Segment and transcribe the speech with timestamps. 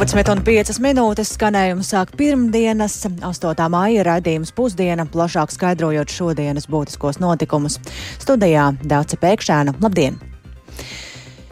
[0.00, 3.66] 12,5 minūtes skanējumu sāk pirmdienas, 8.
[3.68, 7.76] māja raidījums pusdiena, plašāk skaidrojot šodienas būtiskos notikumus.
[8.16, 9.76] Studijā Dāca Pēkšēna.
[9.84, 10.16] Labdien!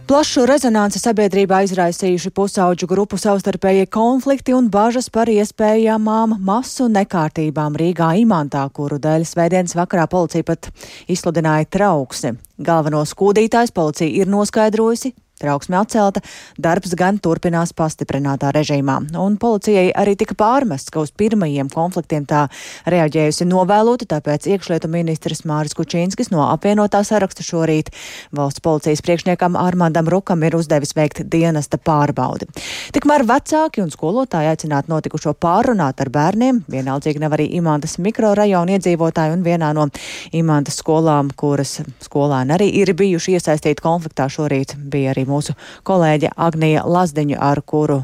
[0.08, 8.14] Plašu rezonanci sabiedrībā izraisījuši pusauģu grupu savstarpējie konflikti un bažas par iespējamām masu nekārtībām Rīgā
[8.24, 10.72] imantā, kuru dēļ svētdienas vakarā policija pat
[11.04, 12.38] izsludināja trauksmi.
[12.64, 16.22] Galveno skūdītājs policija ir noskaidrojusi, Trauksme atcelta,
[16.58, 18.96] darbs gan turpinās pastiprinātā režīmā.
[19.22, 22.46] Un policijai arī tika pārmests, ka uz pirmajiem konfliktiem tā
[22.90, 27.92] reaģējusi novēloti, tāpēc iekšlietu ministrs Māris Kučīnskis no apvienotā saraksta šorīt
[28.34, 32.50] valsts policijas priekšniekam Armandam Rukam ir uzdevis veikt dienesta pārbaudi.
[32.96, 39.36] Tikmēr vecāki un skolotāji aicināti notikušo pārunāt ar bērniem, vienaldzīgi nav arī Imantas mikrorajona iedzīvotāji
[39.36, 39.86] un vienā no
[40.34, 45.56] Imantas skolām, kuras skolēni arī ir bijuši iesaistīti konfliktā šorīt bija arī mūsu
[45.88, 48.02] kolēģe Agnija Lazdiņu, ar kuru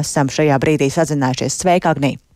[0.00, 1.60] esam šajā brīdī sazinājušies.
[1.62, 2.27] Sveika, Agnija!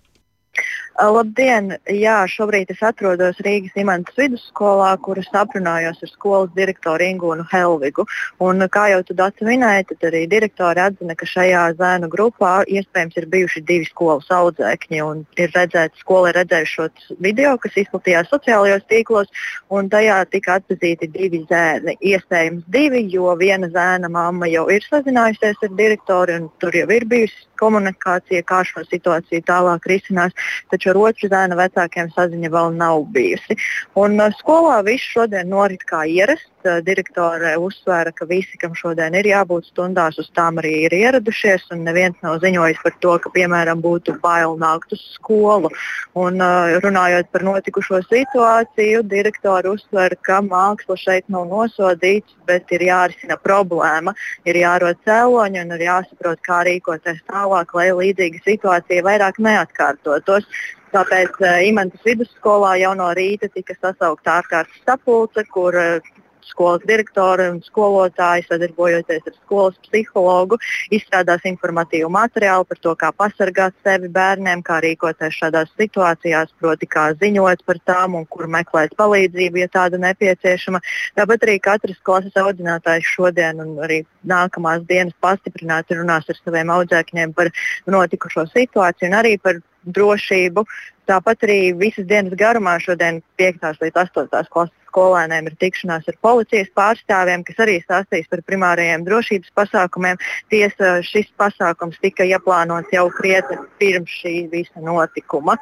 [1.00, 1.72] Labdien!
[1.88, 8.04] Jā, šobrīd es atrodos Rīgas Imantas vidusskolā, kuras aprunājos ar skolas direktoru Ingūnu Helvigu.
[8.44, 13.16] Un, kā jau tu Dācis minēji, tad arī direktori atzina, ka šajā zēnu grupā iespējams
[13.16, 15.00] ir bijuši divi skolas audzēkņi.
[15.40, 16.88] Ir redzēts, skola ir redzējuši šo
[17.24, 19.32] video, kas izplatījās sociālajos tīklos,
[19.72, 21.96] un tajā tika atpazīti divi zēni.
[22.04, 27.08] Iespējams divi, jo viena zēna mamma jau ir sazinājusies ar direktoru, un tur jau ir
[27.08, 30.34] bijusi komunikācija, kā šo situāciju tālāk risinās.
[30.82, 33.54] Taču ar otru zēnu vecākiem saziņa vēl nav bijusi.
[34.02, 36.50] Un, uh, skolā viss šodien norit kā ierasts.
[36.62, 41.64] Uh, direktore uzsvēra, ka visi, kam šodien ir jābūt stundās, uz tām arī ir ieradušies.
[41.74, 45.72] Neviens nav ziņojis par to, ka, piemēram, būtu bail nākt uz skolu.
[46.14, 52.86] Un, uh, runājot par notikušo situāciju, direktore uzsver, ka māksla šeit nav nosodīta, bet ir
[52.86, 54.14] jārisina problēma,
[54.46, 60.46] ir jārod cēloņi un ir jāsaprot, kā rīkoties tālāk, lai līdzīga situācija vairāk neatkārtotos.
[60.94, 66.12] Tāpēc uh, Imantas vidusskolā jau no rīta tika sasaukta ārkārtas sapulce, kur uh,
[66.48, 70.58] skolas direktori un skolotāji, sadarbojoties ar skolas psihologu,
[70.94, 77.08] izstrādās informatīvu materiālu par to, kā pasargāt sevi bērniem, kā rīkoties šādās situācijās, proti, kā
[77.20, 80.82] ziņot par tām un kur meklēt palīdzību, ja tāda nepieciešama.
[81.18, 87.34] Tāpat arī katrs klases audzinātājs šodien un arī nākamās dienas pastiprināti runās ar saviem audzēkņiem
[87.36, 87.52] par
[87.90, 90.64] notikušo situāciju un arī par drošību.
[91.10, 93.82] Tāpat arī visas dienas garumā šodien 5.
[93.82, 94.30] līdz 8.
[94.52, 100.20] klases skolēniem ir tikšanās ar policijas pārstāvjiem, kas arī stāstīs par primārajiem drošības pasākumiem.
[100.52, 105.56] Tiesa, šis pasākums tika ieplānots jau krietni pirms šī visa notikuma.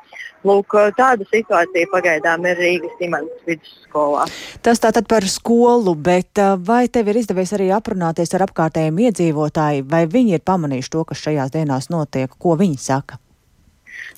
[0.46, 4.26] Lūk, tāda situācija pagaidām ir Rīgas Imants vidusskolā.
[4.64, 10.06] Tas tātad par skolu, bet vai tev ir izdevies arī aprunāties ar apkārtējiem iedzīvotājiem, vai
[10.10, 13.20] viņi ir pamanījuši to, kas šajās dienās notiek, ko viņi saka?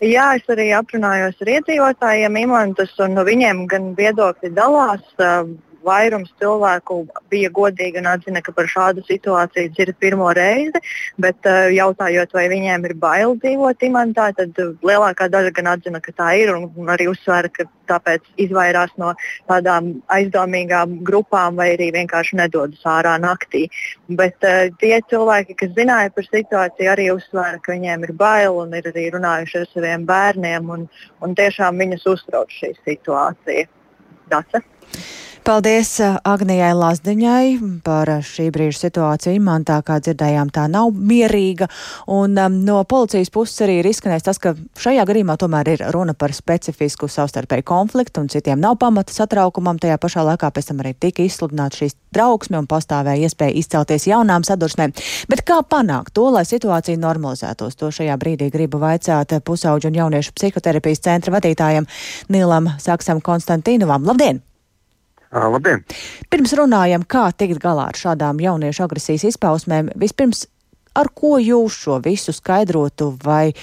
[0.02, 5.04] Jā, es arī aprunājos ar iedzīvotājiem imantus, un no viņiem gan viedokļi dalās.
[5.22, 5.52] Uh,
[5.86, 6.98] vairums cilvēku
[7.32, 10.80] bija godīgi un atzina, ka par šādu situāciju dzird pirmo reizi,
[11.22, 16.14] bet uh, jautājot, vai viņiem ir bail dzīvot imantā, tad lielākā daļa gan atzina, ka
[16.16, 19.12] tā ir un, un arī uzsvēra, ka tāpēc izvairās no
[19.50, 23.66] tādām aizdomīgām grupām vai arī vienkārši nedodas ārā naktī.
[24.08, 28.74] Bet uh, tie cilvēki, kas zināja par situāciju, arī uzsvēra, ka viņiem ir bail un
[28.78, 30.88] ir arī runājuši ar saviem bērniem un,
[31.22, 33.68] un tiešām viņus uztrauc šī situācija.
[34.32, 34.62] Dace?
[35.42, 37.46] Paldies uh, Agnijai Lazdiņai
[37.82, 39.40] par šī brīža situāciju.
[39.42, 41.66] Man tā kā dzirdējām, tā nav mierīga.
[42.14, 46.14] Un um, no policijas puses arī ir izskanējis tas, ka šajā gadījumā tomēr ir runa
[46.14, 49.80] par specifisku savstarpēju konfliktu un citiem nav pamata satraukumam.
[49.82, 54.46] Tajā pašā laikā pēc tam arī tika izsludināta šīs trauksme un pastāvēja iespēja izcelties jaunām
[54.46, 54.94] sadursmēm.
[55.32, 57.74] Bet kā panākt to, lai situācija normalizētos?
[57.82, 61.90] To šajā brīdī gribu vaicāt pusauģu un jauniešu psihoterapijas centra vadītājam
[62.30, 64.06] Nilam Saksam Konstantīnovam.
[64.06, 64.44] Labdien!
[65.32, 65.80] Labdien!
[66.28, 70.44] Pirms runājam, kā tikt galā ar šādām jauniešu agresijas izpausmēm, vispirms
[70.98, 73.54] ar ko jūs šo visu skaidrotu, vai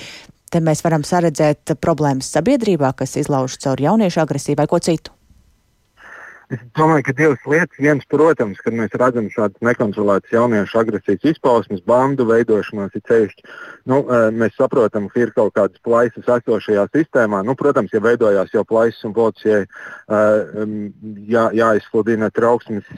[0.49, 5.13] te mēs varam saredzēt problēmas sabiedrībā, kas izlauž caur jauniešu agresiju vai ko citu?
[6.49, 7.77] Es domāju, ka divas lietas.
[7.77, 13.35] Viens, protams, kad mēs redzam šādas nekontrolētas jauniešu agresijas izpausmes, bandu veidošanās, ir ceļš.
[13.89, 13.99] Nu,
[14.33, 17.43] mēs saprotam, ka ir kaut kādas plaisas esošajā sistēmā.
[17.45, 19.61] Nu, protams, ja veidojās jau plaisas un policijai
[21.29, 22.89] jā, jāizsludina trauksmes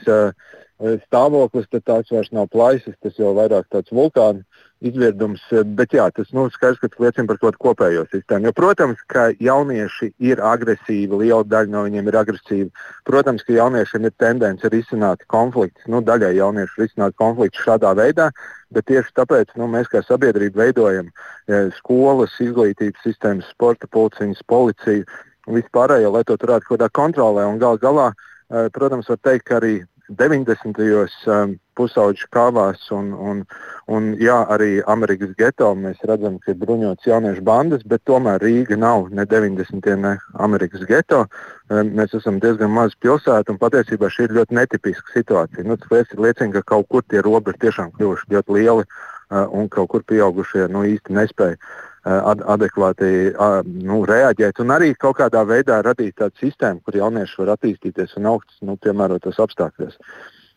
[0.82, 4.42] stāvoklis, tad tās vairs nav plaisas, tas jau vairāk tāds vulkāns
[4.82, 5.42] izvirdums.
[5.78, 8.48] Bet jā, tas nu, skaidrs, ka tas liecina par kaut kādu kopējo sistēmu.
[8.48, 12.68] Jo, protams, ka jaunieši ir agresīvi, liela daļa no viņiem ir agresīvi.
[13.08, 15.86] Protams, ka jauniešiem ir tendence risināt konfliktus.
[15.86, 18.32] Nu, daļai jauniešu risināt konfliktus šādā veidā,
[18.74, 21.12] bet tieši tāpēc nu, mēs kā sabiedrība veidojam
[21.50, 25.06] ja, skolas, izglītības sistēmas, sporta pulciņas, policiju.
[25.50, 27.46] Vispārējo, lai to turētu kaut kādā kontrolē.
[27.50, 28.12] Un gal galā,
[28.74, 29.80] protams, var teikt, ka arī
[30.18, 30.72] 90.
[30.78, 33.38] gados um, pusauģu kāvās un, un,
[33.88, 38.76] un jā, arī Amerikas geto mēs redzam, ka ir bruņotas jauniešu bandas, bet tomēr Rīga
[38.76, 39.88] nav ne 90.
[39.96, 41.24] ne Amerikas geto.
[41.70, 45.64] Um, mēs esam diezgan maza pilsēta un patiesībā šī ir ļoti netipiska situācija.
[45.64, 49.94] Nu, tas liecina, ka kaut kur tie robeži tiešām kļuvuši ļoti lieli uh, un kaut
[49.94, 51.58] kur pieaugušie nu, īsti nespēja
[52.02, 53.08] ad adekvāti
[53.86, 58.30] nu, reaģēt un arī kaut kādā veidā radīt tādu sistēmu, kur jaunieši var attīstīties un
[58.34, 59.98] augt nu, piemērotos apstākļos.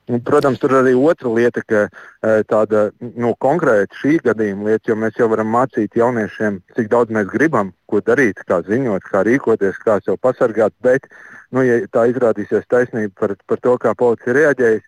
[0.06, 5.18] Protams, tur arī otra lieta, ka e, tāda nu, konkrēta šī gadījuma lieta, jo mēs
[5.18, 9.98] jau varam mācīt jauniešiem, cik daudz mēs gribam, ko darīt, kā ziņot, kā rīkoties, kā
[10.06, 10.76] sev pasargāt.
[10.86, 11.10] Bet,
[11.50, 14.86] nu, ja tā izrādīsies taisnība par, par to, kā policija reaģējas,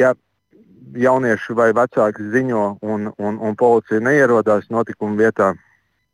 [0.00, 0.14] ja
[0.96, 5.52] jaunieši vai vecāki ziņo un, un, un policija neierodās notikuma vietā,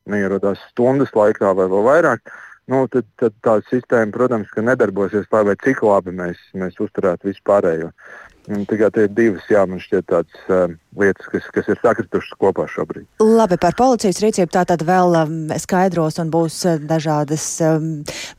[0.09, 2.33] neierodās stundas laikā vai vēl vairāk,
[2.71, 7.91] nu, tad, tad tā sistēma, protams, nedarbosies tā, vai cik labi mēs, mēs uzturētu vispārējo.
[8.51, 12.65] Tikai tie ir divas, jā, man šķiet, tādas uh, lietas, kas, kas ir sakritušas kopā
[12.73, 13.05] šobrīd.
[13.23, 17.89] Labi, par policijas rīcību tā tad vēl um, skaidros un būs uh, dažādas um,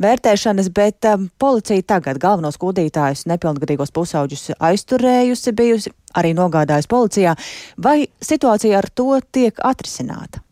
[0.04, 7.36] vērtēšanas, bet um, policija tagad galvenos kūdītājus, nepilngadīgos pusauģus aizturējusi, bijusi arī nogādājusi policijā.
[7.80, 10.44] Vai situācija ar to tiek atrisināta?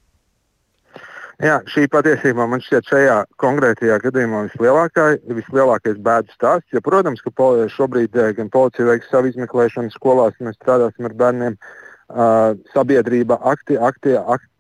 [1.40, 5.06] Jā, šī patiesībā man šķiet šajā konkrētajā gadījumā vislielākā,
[5.38, 6.68] vislielākais bēdu stāsts.
[6.76, 11.16] Jo, protams, ka poli šobrīd eh, gan policija veiks savu izmeklēšanu skolās, mēs strādāsim ar
[11.22, 14.18] bērniem, uh, sabiedrība akti, akti,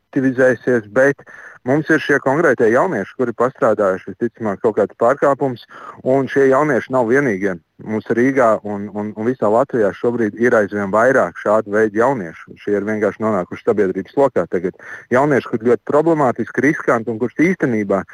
[0.09, 1.23] aktivizēsies, bet
[1.67, 5.65] Mums ir šie konkrētie jaunieši, kuri pastrādājuši visticamāk kaut kāds pārkāpums,
[6.07, 7.57] un šie jaunieši nav vienīgie.
[7.83, 12.55] Mums Rīgā un, un, un visā Latvijā šobrīd ir aizvien vairāk šādu veidu jauniešu.
[12.63, 14.47] Šie ir vienkārši nonākuši sabiedrības lokā.
[14.51, 14.79] Tagad
[15.11, 18.05] jaunieši, kuriem ļoti problemātiski, riskanti un kurš īstenībā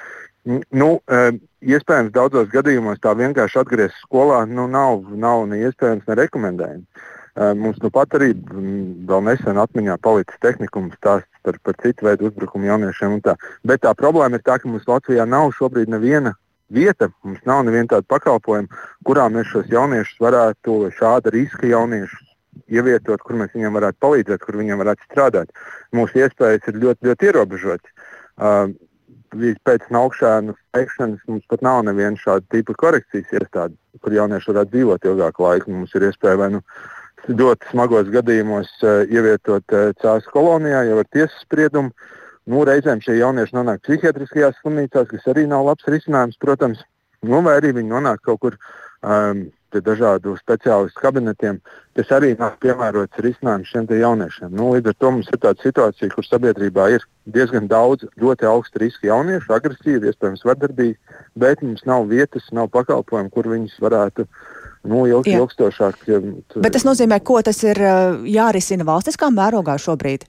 [0.46, 1.00] Nu,
[1.66, 7.08] iespējams, daudzos gadījumos tā vienkārši atgriezties skolā nu, nav, nav ne iespējams, ne rekomendējams.
[7.36, 12.70] Mums nu pat arī vēl nesen atmiņā palicis tehnikums stāsts par, par citu veidu uzbrukumu
[12.70, 13.18] jauniešiem.
[13.26, 13.36] Tā.
[13.68, 16.32] Bet tā problēma ir tā, ka mums Latvijā nav šobrīd neviena
[16.72, 22.24] vieta, mums nav neviena tāda pakalpojuma, kurā mēs šos jauniešus varētu, šāda riska jauniešus
[22.72, 25.52] ievietot, kur mēs viņiem varētu palīdzēt, kur viņiem varētu strādāt.
[25.92, 28.12] Mūsu iespējas ir ļoti, ļoti ierobežotas.
[28.36, 28.72] Uh,
[29.36, 35.08] pēc augšānas veikšanas mums pat nav neviena šāda tipa korekcijas iestāde, kur jaunieši varētu dzīvot
[35.12, 35.72] ilgāku laiku.
[35.72, 36.62] Mums ir iespēja vai nu
[37.30, 41.94] ļoti smagos gadījumos uh, ievietot uh, cēlus kolonijā jau ar tiesas spriedumu.
[42.46, 46.84] Nu, reizēm šie jaunieši nonāk psihiatriskajās slimnīcās, kas arī nav labs risinājums, protams.
[47.26, 48.58] Nu, vai arī viņi nonāk kaut kur
[49.02, 51.58] um, dažādu speciālistu kabinetiem,
[51.98, 54.54] kas arī nav piemērots risinājums šiem jauniešiem.
[54.54, 58.80] Nu, līdz ar to mums ir tāda situācija, kur sabiedrībā ir diezgan daudz ļoti augsta
[58.84, 64.65] riska jauniešu, agresīvi, iespējams, vardarbīgi, bet mums nav vietas, nav pakalpojumu, kur viņus varētu uh,
[64.88, 66.06] nu, ilg, ilgstošāk.
[66.10, 66.22] Ja,
[66.56, 67.80] Bet tas nozīmē, ko tas ir
[68.30, 70.28] jārisina valstiskā mērogā šobrīd?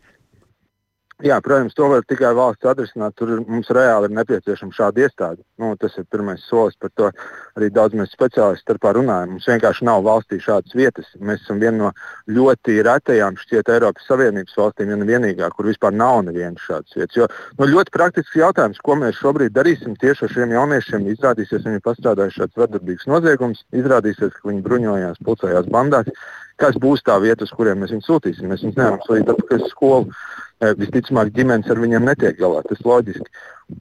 [1.24, 3.14] Jā, protams, to var tikai valsts atrisināt.
[3.16, 5.40] Tur mums reāli ir nepieciešama šāda iestāde.
[5.56, 7.08] Nu, tas ir pirmais solis, par to
[7.56, 9.32] arī daudz mēs speciālisti starpā runājam.
[9.32, 11.08] Mums vienkārši nav valstī šādas vietas.
[11.16, 11.92] Mēs esam viena no
[12.28, 17.16] ļoti retajām šķiet Eiropas Savienības valstīm, ne vienīgā, kur vispār nav nevienas šādas vietas.
[17.16, 21.08] Jo nu, ļoti praktisks jautājums, ko mēs šobrīd darīsim tieši ar šiem jauniešiem.
[21.16, 26.12] Izrādīsies, viņi ir pastrādājuši šāds vardarbīgs noziegums, izrādīsies, ka viņi bruņojās, pulcējās bandās.
[26.61, 28.49] Kas būs tā vieta, uz kuriem mēs viņus sūtīsim?
[28.49, 30.14] Mēs viņus nevaram sūtīt atpakaļ uz skolu.
[30.56, 32.62] Eh, visticamāk, ģimenes ar viņiem netiek galā.
[32.64, 33.28] Tas loģiski.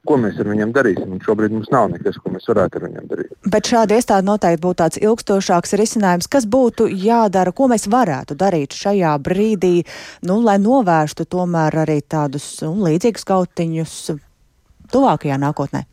[0.10, 1.13] Ko mēs ar viņiem darīsim?
[1.13, 3.29] Un šobrīd mums nav nekas, ko mēs varētu ar viņiem darīt.
[3.53, 6.27] Bet šāda iestāde noteikti būtu tāds ilgstošāks risinājums.
[6.27, 9.86] Kas būtu jādara, ko mēs varētu darīt šajā brīdī,
[10.27, 14.00] nu, lai novērstu tomēr arī tādus nu, līdzīgus kautiņus
[14.91, 15.86] tuvākajā nākotnē?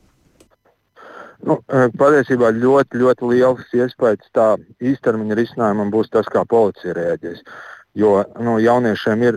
[1.47, 4.49] Nu, eh, patiesībā ļoti, ļoti liels iespējas tā
[4.83, 7.47] īstermiņa risinājumam būs tas, kā policija reaģēs.
[7.95, 9.37] Jo nu, jauniešiem ir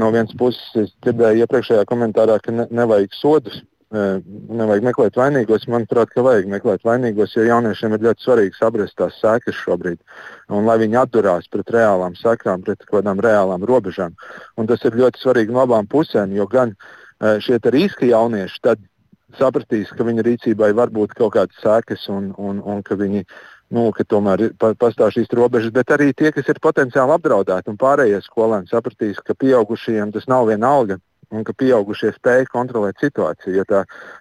[0.00, 4.02] no vienas puses, es dzirdēju iepriekšējā komentārā, ka ne, nevajag sodus, e,
[4.60, 5.64] nevajag meklēt vainīgos.
[5.72, 10.02] Manuprāt, ka vajag meklēt vainīgos, jo jauniešiem ir ļoti svarīgi saprast tās sekas šobrīd.
[10.52, 14.12] Un lai viņi atturās pret reālām sekām, pret kādām reālām robežām.
[14.60, 18.76] Un tas ir ļoti svarīgi no abām pusēm, jo gan e, šie riska jaunieši
[19.40, 23.24] sapratīs, ka viņa rīcībai var būt kaut kādas sekas un, un, un ka viņi
[23.74, 28.22] nu, ka tomēr pastāv šīs robežas, bet arī tie, kas ir potenciāli apdraudēti un pārējie
[28.24, 31.00] skolēni sapratīs, ka pieaugušajiem tas nav vienalga.
[31.34, 33.56] Un ka pieaugušie spēj kontrolēt situāciju.
[33.56, 33.80] Jo tā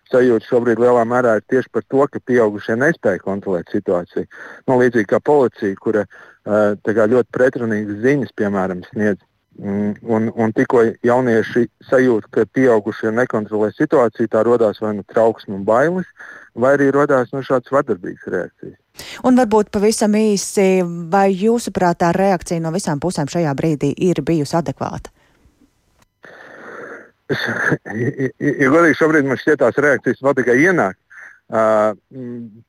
[0.09, 4.25] sajūta šobrīd lielā mērā ir tieši par to, ka pieaugušie nespēja kontrolēt situāciju.
[4.65, 6.73] Nu, līdzīgi kā policija, kura uh,
[7.13, 9.21] ļoti pretrunīgas ziņas, piemēram, sniedz
[9.63, 15.63] un, un tikko jaunieši sajūt, ka pieaugušie nekontrolē situāciju, tā radās vai nu trauksme un
[15.67, 16.07] bailes,
[16.55, 18.79] vai arī radās no šādas vardarbīgas reakcijas.
[19.27, 24.57] Un varbūt pavisam īsi, vai jūsuprāt tā reakcija no visām pusēm šajā brīdī ir bijusi
[24.59, 25.11] adekvāta?
[27.25, 30.99] ja godīgi šobrīd man šķiet, tās reakcijas vēl tikai ienāk.
[31.45, 31.93] Uh,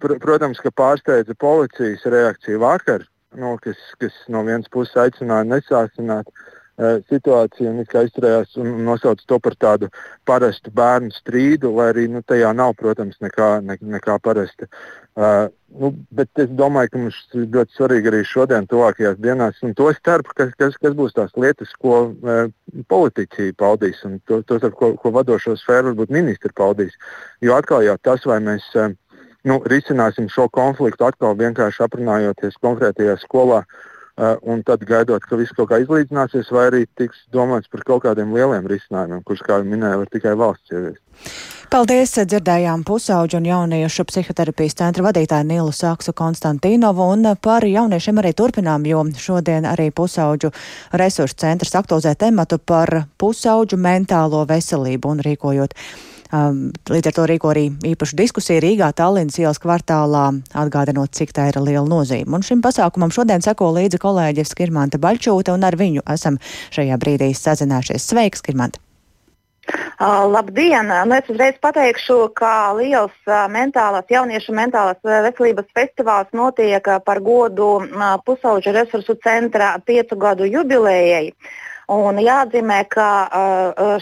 [0.03, 3.07] pr protams, ka pārsteidza policijas reakcija vakar,
[3.41, 9.25] nu, kas, kas no vienas puses aicināja nesācināt uh, Eh, situāciju un izturējās un nosauca
[9.25, 9.87] to par tādu
[10.29, 14.69] parastu bērnu strīdu, lai arī nu, tajā nav, protams, nekā, ne, nekā parasta.
[15.17, 15.47] Uh,
[15.81, 19.89] nu, bet es domāju, ka mums ir ļoti svarīgi arī šodien, tuvākajās dienās, un to
[19.97, 22.53] starp, kas, kas, kas būs tās lietas, ko uh,
[22.93, 26.93] politiķi paudīs, un to, to starp, ko, ko vadošo sfēru varbūt ministri paudīs.
[27.41, 28.93] Jo atkal jau tas, vai mēs uh,
[29.49, 35.53] nu, risināsim šo konfliktu atkal vienkārši aprunājoties konkrētajā skolā, Uh, un tad gaidot, ka viss
[35.57, 39.69] kaut kā izlīdzināsies, vai arī tiks domāts par kaut kādiem lieliem risinājumiem, kurus, kā jau
[39.69, 41.03] minēju, var tikai valsts ieviest.
[41.67, 42.15] Paldies!
[42.17, 48.87] Dzirdējām pusauģu un jauniešu psihoterapijas centra vadītāju Nilu Saksu Konstantīnovu un par jauniešiem arī turpinām,
[48.87, 50.53] jo šodien arī pusauģu
[50.97, 55.75] resursu centrs aktualizē tematu par pusauģu mentālo veselību un rīkojot
[56.35, 60.25] Um, līdz ar to rīko arī īpašu diskusiju Rīgā, Tallinas ielas kvartālā,
[60.59, 62.35] atgādinot, cik tā ir liela nozīme.
[62.35, 66.41] Un šim pasākumam šodien seko līdzi kolēģis Skirmanta Baļķūta, un ar viņu esam
[66.75, 68.11] šajā brīdī sazinājušies.
[68.11, 68.83] Sveiks, Skirmanta!
[70.01, 70.87] Uh, labdien!
[70.87, 77.23] Nu, es uzreiz pateikšu, ka liels uh, mentālās, jauniešu mentālās veselības festivāls notiek uh, par
[77.25, 77.71] godu
[78.27, 81.33] pusauģa resursu centra piecu gadu jubilējai.
[81.87, 83.09] Un jāatzīmē, ka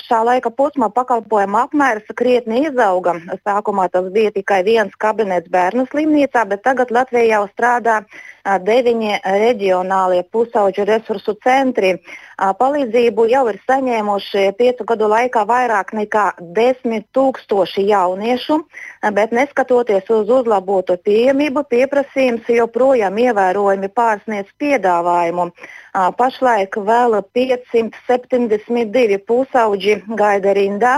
[0.00, 3.18] šā laika posmā pakalpojuma apmērs krietni izauga.
[3.44, 7.98] Sākumā tas bija tikai viens kabinets bērnu slimnīcā, bet tagad Latvijā jau strādā
[8.44, 11.92] deviņi reģionālie pusauģu resursu centri.
[12.40, 16.24] Palīdzību jau ir saņēmuši piecu gadu laikā vairāk nekā
[16.56, 18.62] desmit tūkstoši jauniešu,
[19.12, 25.50] bet neskatoties uz uzlaboto pieejamību, pieprasījums joprojām ievērojami pārsniedz piedāvājumu.
[25.94, 30.94] Pašlaik vēl 572 pusauģi gaida rindā.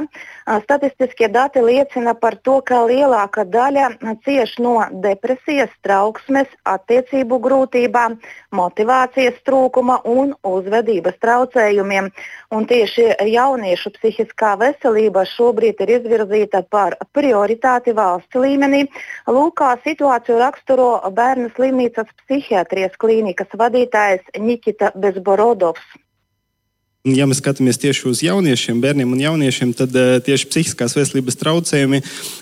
[0.62, 3.90] Statistiskie dati liecina par to, ka lielākā daļa
[4.24, 8.16] cieš no depresijas, trauksmes, attiecību grūtībām,
[8.56, 12.08] motivācijas trūkuma un uzvedības traucējumiem.
[12.56, 18.86] Un tieši jauniešu psihiskā veselība šobrīd ir izvirzīta par prioritāti valsts līmenī.
[19.28, 25.82] Lūkā situāciju raksturo bērnu slimnīcas psihiatrijas klīnikas vadītājs Nikita Bezborodovs.
[27.06, 32.00] Ja mēs skatāmies tieši uz jauniešiem, bērniem un jauniešiem, tad uh, tieši psihiskās veselības traucējumi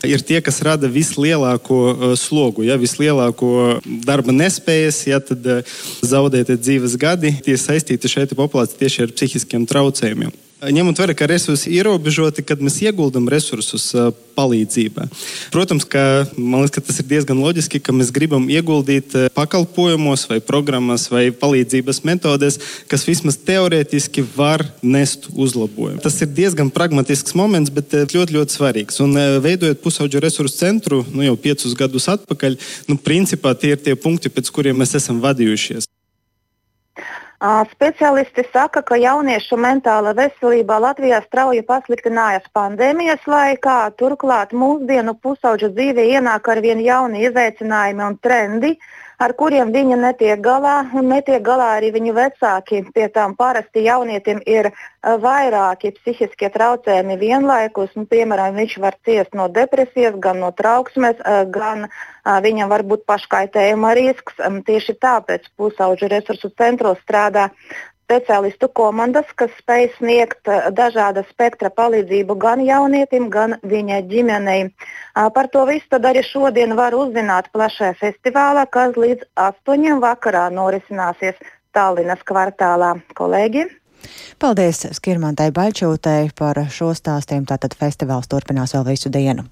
[0.09, 6.57] ir tie, kas rada vislielāko uh, slogu, ja, vislielāko darba nespējas, ja, tad uh, zaudētie
[6.57, 10.33] dzīves gadi, tie saistīti šeit populācijā tieši ar psihiskiem traucējumiem
[10.73, 13.91] ņemot vērā, ka resursi ir ierobežoti, kad mēs ieguldam resursus
[14.35, 15.07] palīdzībā.
[15.55, 21.07] Protams, ka, liekas, ka tas ir diezgan loģiski, ka mēs gribam ieguldīt pakalpojumos, vai programmās,
[21.13, 22.59] vai palīdzības metodēs,
[22.91, 26.03] kas vismaz teorētiski var nest uzlabojumu.
[26.05, 29.01] Tas ir diezgan pragmatisks moments, bet ļoti, ļoti svarīgs.
[29.05, 32.59] Un veidojot pusauģu resursu centru nu, jau piecus gadus atpakaļ,
[32.91, 35.91] nu, principā tie ir tie punkti, pēc kuriem mēs esam vadījušies.
[37.45, 43.79] Speciālisti saka, ka jauniešu mentāla veselība Latvijā strauji pasliktinājās pandēmijas laikā.
[44.01, 48.73] Turklāt mūsdienu pusauģu dzīvē ienāk ar vien jauni izaicinājumi un trendi.
[48.79, 52.83] Uh, ar kuriem viņa netiek galā, un netiek galā arī viņu vecāki.
[52.95, 54.71] Pie tām parasti jaunietim ir
[55.03, 57.95] vairāki psihiskie traucējumi vienlaikus.
[57.99, 61.23] Nu, piemēram, viņš var ciest no depresijas, gan no trauksmes,
[61.55, 61.89] gan
[62.25, 64.39] viņam var būt paškaitējuma risks.
[64.67, 67.51] Tieši tāpēc pusauģu resursu centros strādā
[68.05, 74.69] speciālistu komandas, kas spēj sniegt eh, dažāda spektra palīdzību gan jaunietim, gan viņa ģimenei.
[75.15, 80.01] Par to visu arī šodien var uzzināt plašajā festivālā, kas līdz 8.
[80.03, 81.39] vakarā norisināsies
[81.75, 82.95] Tallinas kvartālā.
[83.19, 83.67] Kolēģi!
[84.39, 87.49] Paldies Skirmantai Baļķūtei par šo stāstījumu.
[87.49, 89.47] Tātad festivāls turpinās vēl visu dienu.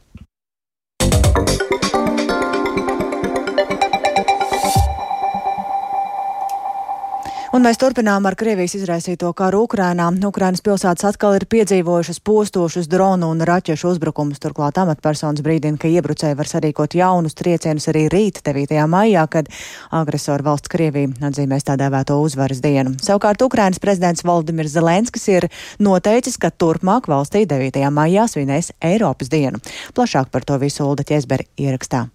[7.52, 10.06] Un mēs turpinām ar Krievijas izraisīto karu Ukrainā.
[10.24, 14.40] Ukrainas pilsētas atkal ir piedzīvojušas postošus dronu un raķešu uzbrukumus.
[14.40, 18.72] Turklāt amatpersonas brīdina, ka iebrucēji var sarīkot jaunus triecienus arī rīt, 9.
[18.88, 19.52] maijā, kad
[19.92, 22.94] agresoru valsts Krievija atzīmēs tā dēvēto uzvaras dienu.
[23.04, 27.84] Savukārt Ukrainas prezidents Valdimirs Zelenskis ir noteicis, ka turpmāk valstī 9.
[27.92, 29.60] maijā svinēs Eiropas dienu.
[29.92, 32.06] Plašāk par to visu Ulda Ķesberi ierakstā.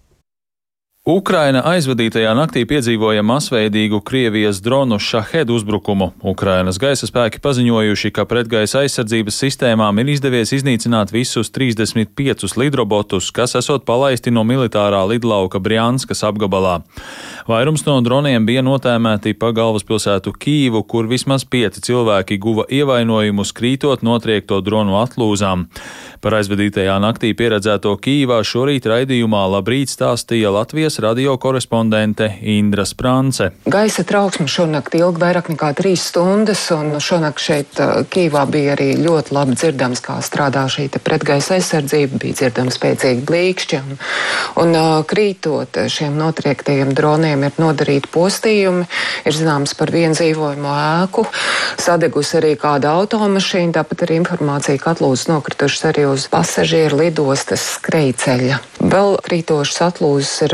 [1.08, 6.10] Ukraina aizvadītajā naktī piedzīvoja masveidīgu Krievijas dronu šahedu uzbrukumu.
[6.20, 13.56] Ukrainas gaisa spēki paziņojuši, ka pretgaisa aizsardzības sistēmām ir izdevies iznīcināt visus 35 lidrobotus, kas
[13.56, 16.82] esot palaisti no militārā lidlauka Brianskas apgabalā.
[17.48, 24.04] Vairums no droniem bija notēmēti pa galvaspilsētu Kīvu, kur vismaz pieci cilvēki guva ievainojumus krītot
[24.04, 25.70] notriekto dronu atlūzām.
[26.20, 33.52] Par aizvadītajā naktī pieredzēto Kīvā šorīt raidījumā labrīt stāstīja Latvijas Latvijas radio korespondente Indra Sprānce.
[33.66, 38.96] Gaisa trauksme šonakt ilga vairāk nekā trīs stundas, un šonakt šeit uh, Kīvā bija arī
[38.98, 44.00] ļoti labi dzirdams, kā strādā šī pretgaisa aizsardzība, bija dzirdams spēcīgi blīkšķi, un,
[44.64, 48.88] un uh, krītot šiem notriektajiem droniem ir nodarīti postījumi,
[49.26, 50.74] ir zināms par vienu dzīvojamo
[51.04, 51.28] ēku,
[51.78, 58.62] sadegusi arī kāda automašīna, tāpat arī informācija, ka atlūzas nokritušas arī uz pasažieru lidostas skrejceļa.
[58.88, 60.54] Vēl krītošas atlūzas ir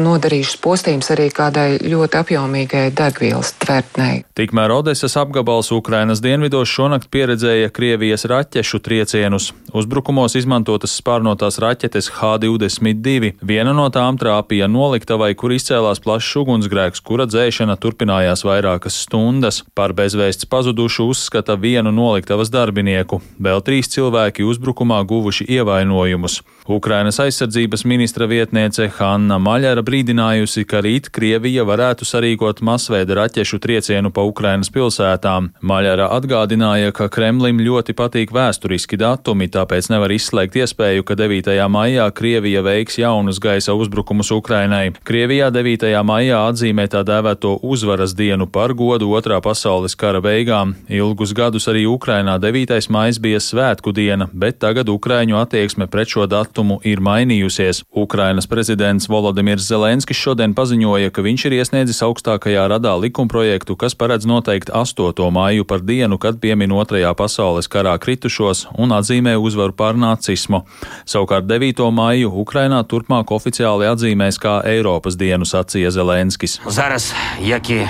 [0.00, 4.22] nodarījušas postījums arī kādai ļoti apjomīgai degvielas tvertnei.
[4.38, 9.50] Tikmēr Odesas apgabals Ukrainas dienvidos šonakt pieredzēja Krievijas raķešu triecienus.
[9.76, 13.34] Uzbrukumos izmantotas spārnotās raķetes H-22.
[13.44, 19.60] Viena no tām trāpīja noliktavai, kur izcēlās plašs ugunsgrēks, kura dzēšana turpinājās vairākas stundas.
[19.76, 23.20] Par bezvēsts pazudušu uzskata vienu noliktavas darbinieku.
[23.36, 26.40] Vēl trīs cilvēki uzbrukumā guvuši ievainojumus.
[26.66, 27.20] Ukrainas
[27.66, 34.12] aizsardzības ministra vietniece Hanna Maļa Maļara brīdinājusi, ka rīt Krievija varētu sarīkot masveida raķešu triecienu
[34.14, 35.48] pa Ukrainas pilsētām.
[35.60, 41.56] Maļara atgādināja, ka Kremlim ļoti patīk vēsturiski datumi, tāpēc nevar izslēgt iespēju, ka 9.
[41.66, 44.92] maijā Krievija veiks jaunus gaisa uzbrukumus Ukrainai.
[45.02, 45.90] Krievijā 9.
[46.06, 50.76] maijā atzīmē tā dēvēto uzvaras dienu par godu otrā pasaules kara beigām.
[50.86, 52.76] Ilgus gadus arī Ukrainā 9.
[52.90, 57.84] maijs bija svētku diena, bet tagad Ukraiņu attieksme pret šo datumu ir mainījusies mainījusies.
[57.94, 64.26] Ukrainas prezidents Volodimirs Zelenskis šodien paziņoja, ka viņš ir iesniedzis augstākajā radā likumprojektu, kas paredz
[64.26, 65.30] noteikt 8.
[65.30, 70.64] māju par dienu, kad piemin Otrajā pasaules karā kritušos un atzīmē uzvaru pār nacismu.
[71.06, 71.90] Savukārt 9.
[71.92, 76.60] māju Ukrainā turpmāk oficiāli atzīmēs kā Eiropas dienu, sacīja Zelenskis.
[76.68, 77.84] Zaras, jaki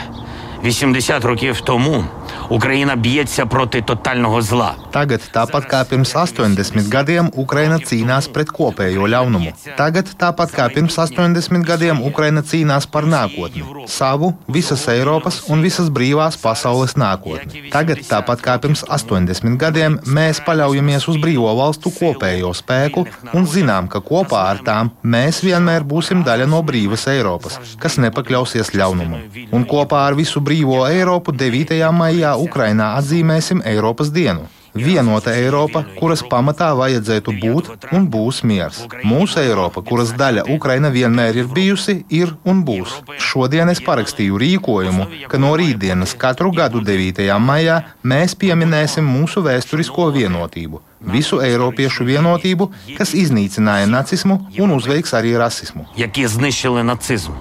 [0.63, 2.05] 80 rokļu tomu.
[2.52, 4.76] Ukraina bieться проти totālного zla.
[4.92, 9.54] Tagad, tāpat kā pirms 80 gadiem, Ukraina cīnās pret kopējo ļaunumu.
[9.80, 15.88] Tagad, tāpat kā pirms 80 gadiem, Ukraina cīnās par nākotni, savu, visas Eiropas un visas
[15.88, 17.70] brīvās pasaules nākotni.
[17.72, 23.88] Tagad, tāpat kā pirms 80 gadiem, mēs paļaujamies uz brīvo valstu kopējo spēku un zinām,
[23.88, 29.24] ka kopā ar tām mēs vienmēr būsim daļa no brīvas Eiropas, kas nepakļausies ļaunumam.
[29.56, 31.80] Un kopā ar visu brīvo Eiropu 9.
[31.96, 34.48] maijā Ukrainā atzīmēsim Eiropas dienu.
[34.74, 38.86] Vienota Eiropa, kuras pamatā vajadzētu būt un būs miers.
[39.04, 43.02] Mūsu Eiropa, kuras daļa Ukraina vienmēr ir bijusi, ir un būs.
[43.20, 47.20] Šodien es parakstīju rīkojumu, ka no rītdienas katru gadu 9.
[47.44, 50.80] maijā mēs pieminēsim mūsu vēsturisko vienotību.
[51.02, 55.86] Visu Eiropiešu vienotību, kas iznīcināja nacismu un uzveiks arī rasismu.
[55.98, 57.32] Які знищили нацизм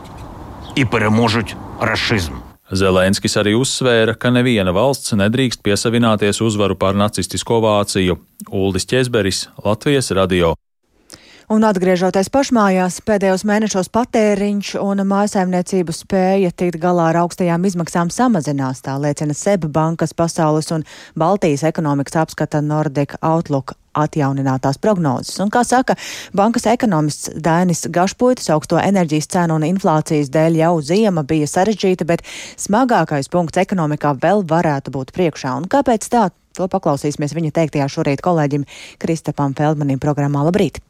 [0.74, 2.32] і переможуть рашизм.
[2.73, 8.17] Zelenskis arī uzsvēra, ka neviena valsts nedrīkst piesavināties uzvaru pār nacistisko Vāciju.
[8.49, 10.55] Uldis Česberis, Latvijas radio.
[11.45, 18.81] Un atgriežoties pašmājās, pēdējos mēnešos patēriņš un mājsaimniecību spēja tikt galā ar augstajām izmaksām samazinās,
[18.81, 25.37] tā liecina SEB bankas pasaules un Baltijas ekonomikas apskata Nordic Outlook atjauninātās prognozes.
[25.37, 25.93] Un, kā saka
[26.33, 32.25] bankas ekonomists Dainis Gašpuitis, augsto enerģijas cenu un inflācijas dēļ jau ziema bija sarežģīta, bet
[32.57, 35.53] smagākais punkts ekonomikā vēl varētu būt priekšā.
[35.61, 36.25] Un kāpēc tā?
[36.57, 38.65] To paklausīsimies viņa teiktajā šorīt kolēģim
[38.97, 40.81] Kristapam Feldmanim programmā Labrīt!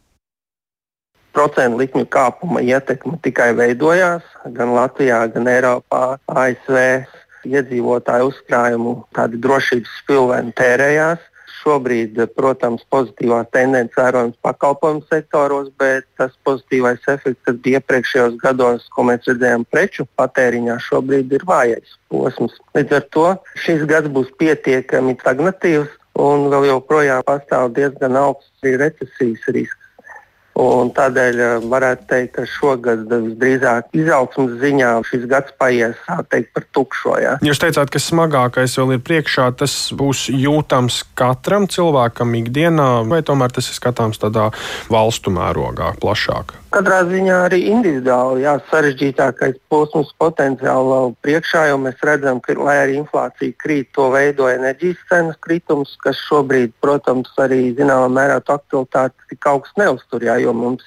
[1.35, 6.81] Procentu likmju kāpuma ietekme tikai veidojās gan Latvijā, gan Eiropā, ASV.
[7.45, 11.21] Iedzīvotāju uzkrājumu tādi drošības spilveni tērējās
[11.65, 18.85] šobrīd, protams, pozitīvā tendence vērojams pakalpojumu sektoros, bet tas pozitīvais efekts, kas bija iepriekšējos gados,
[18.93, 22.57] ko mēs redzējām preču patēriņā, šobrīd ir vājais posms.
[22.77, 23.27] Līdz ar to
[23.65, 29.84] šis gads būs pietiekami stagnatīvs un vēl joprojām pastāv diezgan augsts recesijas risks.
[30.55, 35.99] Un tādēļ eh, varētu teikt, ka šogad visdrīzāk izaugsmas ziņā šis gads paies
[36.31, 37.17] teikt, par tukšo.
[37.19, 37.33] Ja.
[37.43, 39.49] Jūs teicāt, ka smagākais vēl ir priekšā.
[39.59, 44.47] Tas būs jūtams katram cilvēkam ikdienā, vai tomēr tas ir skatāms tādā
[44.91, 46.55] valstu mērogā, plašāk?
[46.75, 52.75] Katrā ziņā arī individuāli jā, sarežģītākais posms potenciāli vēl priekšā, jo mēs redzam, ka, lai
[52.81, 59.31] arī inflācija krīt, to veido enerģijas cenas kritums, kas šobrīd, protams, arī zināmā mērā aktualitāti
[59.31, 60.85] tik augstu neuztur, jā, jo mums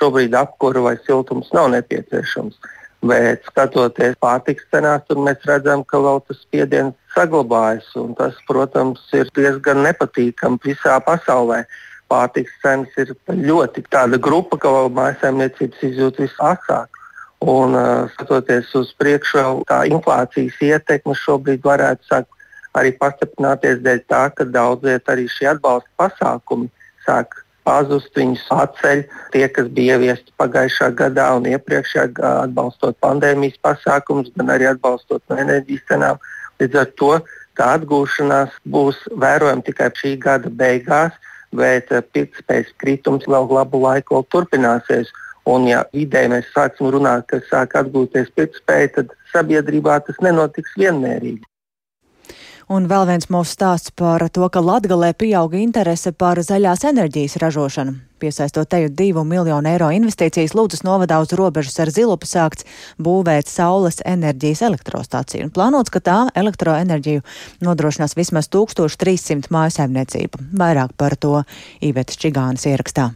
[0.00, 2.56] šobrīd apkura vai siltums nav nepieciešams.
[3.00, 7.88] Bet skatoties pārtiks cenās, tur mēs redzam, ka vēl tas spiediens saglabājas.
[8.18, 11.64] Tas, protams, ir diezgan nepatīkami visā pasaulē
[12.10, 16.98] pārtiks cenas ir ļoti tāda grupa, ka mājsaimniecības izjūt visāsāk.
[17.40, 17.72] Un,
[18.12, 22.28] skatoties uz priekšu, tā inflācijas ietekme šobrīd varētu sākt
[22.76, 26.68] arī pastiprināties dēļ tā, ka daudziet arī šie atbalsta pasākumi
[27.06, 27.32] sāk
[27.70, 29.06] pazust, viņus atceļ.
[29.32, 35.22] Tie, kas bija ieviesti pagājušā gadā un iepriekšējā gadā, atbalstot pandēmijas pasākumus, gan arī atbalstot
[35.30, 36.22] no enerģijas cenām.
[36.60, 37.14] Līdz ar to
[37.56, 41.14] tā atgūšanās būs vērojama tikai šī gada beigās
[41.56, 45.10] bet eh, pirktspējas kritums vēl labu laiku vēl turpināsies.
[45.48, 51.42] Un, ja vidē mēs sāksim runāt, ka sāk atgūties pirktspēja, tad sabiedrībā tas nenotiks vienmērīgi.
[52.70, 57.96] Un vēl viens mūsu stāsts par to, ka Latgalē pieauga interese par zaļās enerģijas ražošanu.
[58.22, 62.68] Piesaistot teju divu miljonu eiro investīcijas, Lūdzes novadā uz robežas ar Zilupu sākts
[63.02, 65.48] būvēt saules enerģijas elektrostāciju.
[65.48, 67.26] Un plānots, ka tā elektroenerģiju
[67.66, 70.46] nodrošinās vismaz 1300 mājasaimniecību.
[70.62, 71.42] Vairāk par to
[71.82, 73.10] Īvetes Čigānas ierakstā.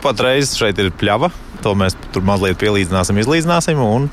[0.00, 1.49] Patreiz šeit ir pļava.
[1.64, 4.08] To mēs tur mazliet pielīdzināsim, izlīdzināsim un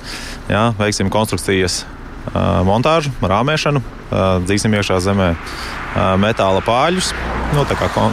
[0.52, 1.86] jā, veiksim konstrukcijas
[2.68, 3.80] montāžu, rāmēšanu,
[4.44, 5.30] dzīsim iekšā zemē
[6.20, 7.14] metāla pāļus,
[7.56, 7.64] nu,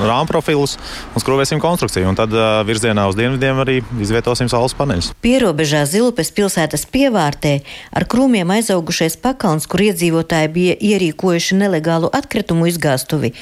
[0.06, 0.76] rāmu profilus
[1.10, 2.06] un skrūvēsim konstrukciju.
[2.12, 2.30] Un tad
[2.68, 5.10] virzienā uz dienvidiem arī izvietosim saules paneļus.
[5.24, 7.56] Pierobežā Zilupes pilsētas pievārtē
[7.90, 13.34] ar krūmiem aizaugušais pakalns, kur iedzīvotāji bija ierīkojuši nelegālu atkritumu izgāstuvi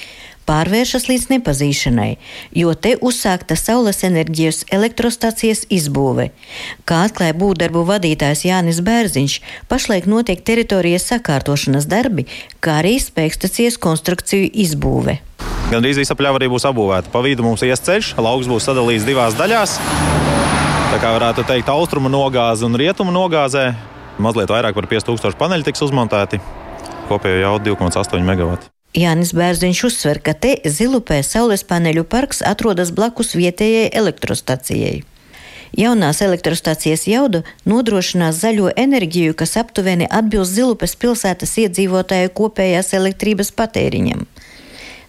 [0.49, 2.11] pārvēršas līdz nepazīšanai,
[2.59, 6.31] jo te uzsākta saules enerģijas elektrostacijas izbūve.
[6.89, 9.39] Kā atklāja būvdarbu vadītājs Jānis Bērziņš,
[9.71, 12.27] pašlaik notiek teritorijas sakārtošanas darbi,
[12.61, 15.21] kā arī spēkstacijas konstrukciju izbūve.
[15.73, 17.09] Gan drīz visa pļava arī būs apbūvēta.
[17.15, 19.79] Pa vidu mums ies ceļš, lauks būs sadalīts divās daļās.
[20.93, 23.71] Tā kā varētu teikt, austrumu nogāze un rietumu nogāzē.
[24.21, 26.43] Mazliet vairāk par 5000 paneļu tiks uzmontēti.
[27.09, 28.61] Kopējo jau 2,8 MW.
[28.93, 34.99] Jānis Bērziņš uzsver, ka te Zilupē saules paneļu parks atrodas blakus vietējai elektrostacijai.
[35.73, 44.27] Jaunās elektrostacijas jauda nodrošinās zaļo enerģiju, kas aptuveni atbilst Zilupes pilsētas iedzīvotāju kopējās elektrības patēriņam.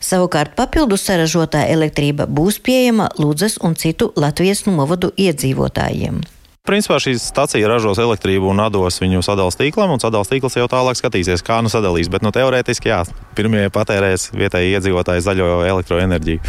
[0.04, 6.24] Savukārt papildus saražotā elektrība būs pieejama Lūdzes un citu Latvijas novadu iedzīvotājiem.
[6.63, 10.95] Principā šī stacija ražos elektrību un dos viņu sadalījuma tīklam, un sadalījuma tīkls jau tālāk
[10.95, 12.08] skatīsies, kā nu sadalīs.
[12.08, 13.02] Bet nu, teorētiski, jā,
[13.36, 16.39] pirmie patērēs vietējie iedzīvotāji zaļo elektroenerģiju.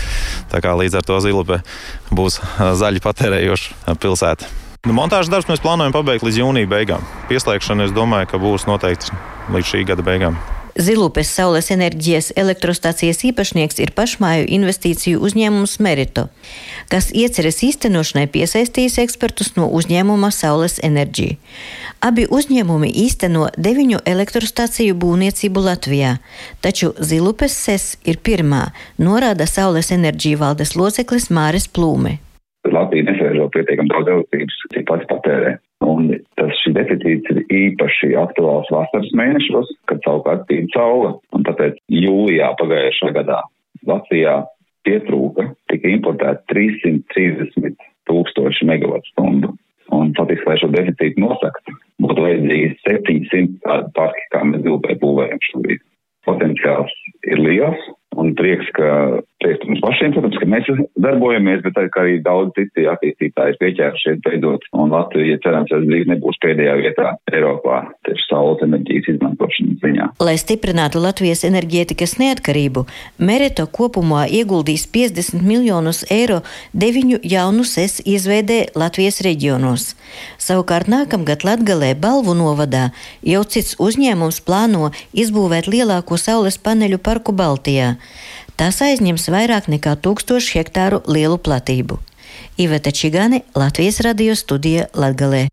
[0.55, 1.59] Tā kā līdz ar to Zilupe
[2.15, 2.39] būs
[2.79, 4.55] zaļi patērējoša pilsēta.
[4.87, 7.03] Nu, montāžas darbs mēs plānojam pabeigt līdz jūnija beigām.
[7.27, 9.19] Pieslēgšana, es domāju, ka būs noteikti
[9.51, 10.39] līdz šī gada beigām.
[10.75, 16.25] Zilupes saules enerģijas elektrostacijas īpašnieks ir pašmāju investīciju uzņēmums Merito,
[16.91, 21.39] kas ieceres īstenošanai piesaistījis ekspertus no uzņēmuma Saules enerģija.
[22.03, 26.17] Abi uzņēmumi īsteno deviņu elektrostaciju būvniecību Latvijā,
[26.61, 28.67] taču Zilupes SES ir pirmā,
[28.99, 32.19] norāda Saules enerģija valdes loceklis Māris Plūme.
[32.67, 35.55] Latvija nesēžot pietiekami daudz elektrības, cik pats patērē.
[35.85, 41.17] Un tas šī deficīts ir īpaši aktuāls vasaras mēnešos, kad savukārt ir saule.
[41.37, 43.43] Un tāpēc jūlijā pagājušā gadā
[43.89, 44.39] Latvijā
[44.89, 47.77] pietrūka, tika importēta 330
[48.09, 49.53] tūkstoši megawattstundu.
[49.95, 55.43] Un faktiski, lai šo deficītu nosaktu, būtu vajadzīgi 700 tādu parki, kā mēs Dilbē būvējam
[55.51, 55.83] šobrīd.
[56.25, 56.95] Potenciāls
[57.29, 57.83] ir liels,
[58.17, 60.69] un prieks, ka prieks mums pašiem, protams, ka mēs
[61.05, 67.15] darbojamies, bet arī daudz citi attīstītāji pieķērušies veidot, un Latvija, cerams, drīz nebūs pēdējā vietā
[67.33, 70.09] Eiropā tieši saules enerģijas izmantošanas ziņā.
[70.25, 72.87] Lai stiprinātu Latvijas enerģētikas neatkarību,
[73.19, 76.41] Merito kopumā ieguldīs 50 miljonus eiro
[76.73, 79.91] deviņu jaunu SES izveidē Latvijas reģionos.
[80.41, 82.89] Savukārt nākamgad Latgalē Balvu novadā
[83.27, 87.95] jau cits uzņēmums plāno izbūvēt lielāko saules paneļu parku Baltijā.
[88.55, 91.99] Tas aizņems vairāk nekā tūkstošu hektāru lielu platību.
[92.59, 95.49] Iveta Čigani, Latvijas radio studija Latgalē.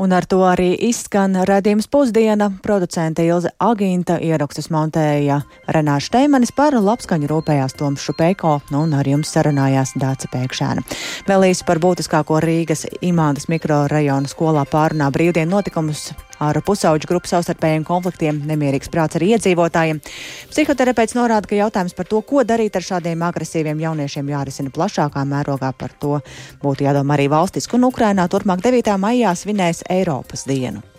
[0.00, 2.48] Un ar to arī izskan redzījums pusdiena.
[2.64, 9.08] Producente Ilze Agīnta ierakstus montēja Renāša Steimanis par labskaņu rūpējās Toms Šupēko, nu, un ar
[9.08, 10.86] jums sarunājās Dāca Pēkšēna.
[11.28, 16.08] Vēl īsi par būtiskāko Rīgas Imāntas mikrorajona skolā pārunā brīvdienu notikumus
[16.42, 20.02] ar pusauģu grupu savstarpējiem konfliktiem, nemierīgs prāts ar iedzīvotājiem.
[20.52, 25.72] Psihoterapeits norāda, ka jautājums par to, ko darīt ar šādiem agresīviem jauniešiem, jārisina plašākā mērogā.
[25.78, 26.18] Par to
[26.62, 28.96] būtu jādomā arī valstiski un Ukrainā turpmāk 9.
[29.00, 30.91] maijā svinēs Eiropas dienu.